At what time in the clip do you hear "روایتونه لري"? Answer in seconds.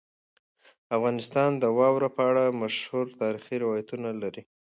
3.63-4.43